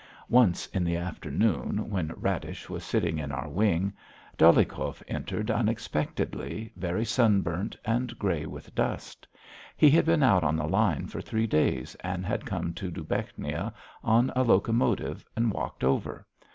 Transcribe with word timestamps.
Once 0.29 0.65
in 0.73 0.83
the 0.83 0.97
afternoon 0.97 1.87
when 1.91 2.11
Radish 2.17 2.67
was 2.71 2.83
sitting 2.83 3.19
in 3.19 3.31
our 3.31 3.47
wing, 3.47 3.93
Dolyhikov 4.35 5.03
entered 5.07 5.51
unexpectedly, 5.51 6.71
very 6.75 7.05
sunburnt, 7.05 7.77
and 7.85 8.17
grey 8.17 8.47
with 8.47 8.73
dust. 8.73 9.27
He 9.77 9.91
had 9.91 10.05
been 10.05 10.23
out 10.23 10.43
on 10.43 10.55
the 10.55 10.67
line 10.67 11.05
for 11.05 11.21
three 11.21 11.45
days 11.45 11.93
and 11.99 12.25
had 12.25 12.47
come 12.47 12.73
to 12.73 12.89
Dubechnia 12.89 13.75
on 14.03 14.31
a 14.35 14.41
locomotive 14.41 15.23
and 15.35 15.51
walked 15.53 15.83
over. 15.83 16.25